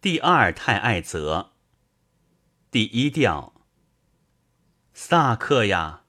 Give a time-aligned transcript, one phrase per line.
[0.00, 1.50] 第二太爱则。
[2.70, 3.52] 第一调。
[4.92, 6.02] 萨克呀，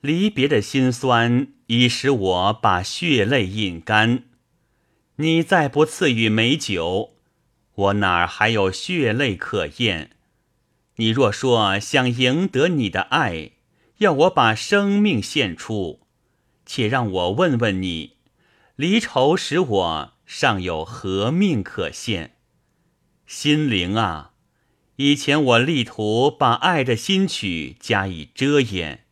[0.00, 4.22] 离别的心酸已使我把血泪饮干。
[5.16, 7.16] 你再不赐予美酒，
[7.74, 10.10] 我哪儿还有血泪可咽？
[10.96, 13.50] 你若说想赢得你的爱，
[13.96, 16.06] 要我把生命献出，
[16.64, 18.18] 且让我问问你：
[18.76, 22.36] 离愁使我尚有何命可献？
[23.28, 24.30] 心灵啊，
[24.96, 29.04] 以前我力图把爱的新曲加以遮掩，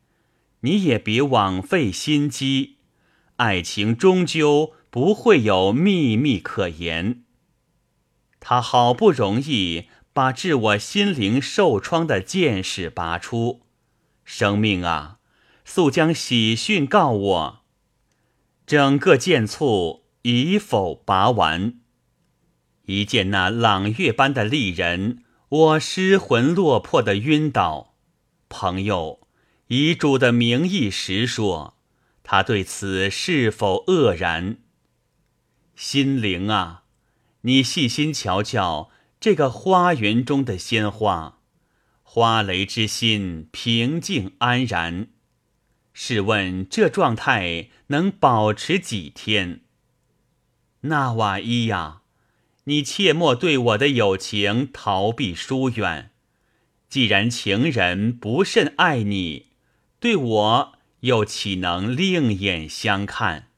[0.60, 2.78] 你也别枉费心机。
[3.36, 7.24] 爱情终究不会有秘密可言。
[8.40, 13.60] 他好不容易把治我心灵受创的剑矢拔出，
[14.24, 15.18] 生命啊，
[15.66, 17.64] 速将喜讯告我。
[18.66, 21.80] 整个剑簇已否拔完？
[22.86, 27.94] 一见那朗月般的丽人，我失魂落魄的晕倒。
[28.48, 29.26] 朋友，
[29.66, 31.76] 以主的名义实说，
[32.22, 34.58] 他对此是否愕然？
[35.74, 36.84] 心灵啊，
[37.40, 41.40] 你细心瞧瞧这个花园中的鲜花，
[42.04, 45.08] 花蕾之心平静安然。
[45.92, 49.62] 试问这状态能保持几天？
[50.82, 52.02] 纳瓦伊呀！
[52.68, 56.10] 你切莫对我的友情逃避疏远。
[56.88, 59.46] 既然情人不甚爱你，
[60.00, 63.50] 对我又岂能另眼相看？